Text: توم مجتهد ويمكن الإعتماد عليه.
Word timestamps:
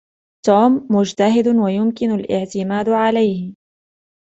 توم 0.45 0.87
مجتهد 0.89 1.47
ويمكن 1.47 2.11
الإعتماد 2.11 2.89
عليه. 2.89 3.53